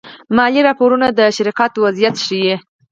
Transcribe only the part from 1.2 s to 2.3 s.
شرکت وضعیت